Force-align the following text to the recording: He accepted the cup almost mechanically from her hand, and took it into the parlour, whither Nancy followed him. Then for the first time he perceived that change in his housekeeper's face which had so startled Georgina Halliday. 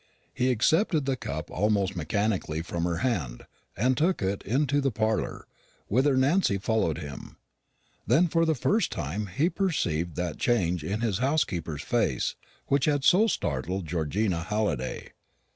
He 0.33 0.49
accepted 0.49 1.05
the 1.05 1.15
cup 1.15 1.51
almost 1.51 1.95
mechanically 1.95 2.63
from 2.63 2.85
her 2.85 2.97
hand, 3.05 3.45
and 3.77 3.95
took 3.95 4.19
it 4.23 4.41
into 4.41 4.81
the 4.81 4.89
parlour, 4.89 5.45
whither 5.89 6.17
Nancy 6.17 6.57
followed 6.57 6.97
him. 6.97 7.37
Then 8.07 8.27
for 8.27 8.43
the 8.43 8.55
first 8.55 8.91
time 8.91 9.27
he 9.27 9.47
perceived 9.47 10.15
that 10.15 10.39
change 10.39 10.83
in 10.83 11.01
his 11.01 11.19
housekeeper's 11.19 11.83
face 11.83 12.33
which 12.65 12.85
had 12.85 13.03
so 13.03 13.27
startled 13.27 13.85
Georgina 13.85 14.41
Halliday. 14.41 15.11